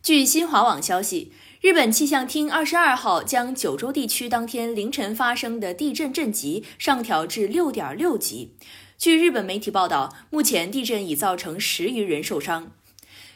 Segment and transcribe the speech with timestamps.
[0.00, 8.52] 据新华网消息，日本气象厅二十二号将九州地区当天凌晨发生的地震震级上调至六点六级。
[8.96, 12.72] 据日本媒体报道，目前地震已造成十余人受伤。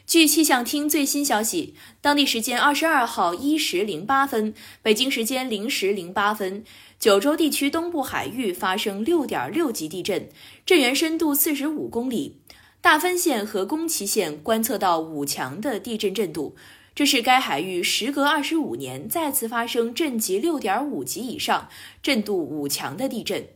[0.05, 6.63] 据气象厅最新消息，当地时间二十二号一时零八分，北京时间零时零八分，
[6.99, 10.29] 九州地区东部海域发生六点六级地震，
[10.65, 12.39] 震源深度四十五公里。
[12.83, 16.57] 大分县和宫崎县观测到五强的地震震度，
[16.93, 21.69] 这是该海域时隔二十五年再次发生震级六点五级以上、
[22.01, 23.47] 震度五强的地震。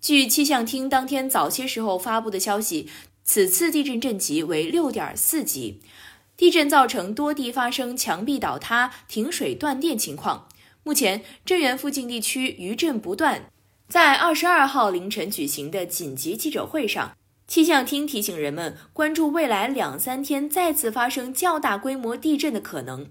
[0.00, 2.88] 据气象厅当天早些时候发布的消息，
[3.22, 5.80] 此次地震震级为六点四级，
[6.36, 10.48] 地震造成多地发生墙壁倒塌、停水断电情况。
[10.82, 13.44] 目前，震源附近地区余震不断。
[13.86, 17.12] 在二十二号凌晨举行的紧急记者会上。
[17.46, 23.06] 气象厅提醒人们关注未来两三天再次发生较大规模地震的可能。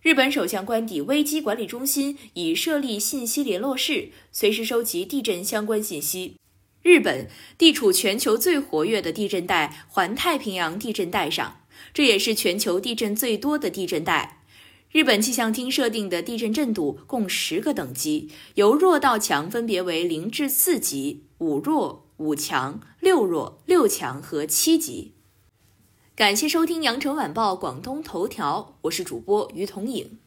[0.00, 6.36] 日本首相官邸危机管理中心已设立信息联络室，随时收集地震相关信息。
[6.82, 7.28] 日本
[7.58, 11.60] 地处全球最活跃的地震带——环太平洋地震带上，
[11.92, 14.44] 这也是全球地震最多的地震带。
[14.92, 22.05] 日本气象厅设定的地震震度共十个等级，由弱到强分别为零至四级、五弱。
[22.18, 25.12] 五强、六弱、六强和七级。
[26.14, 30.18] 感谢收听羊城晚报广东头条，我是主播于彤颖。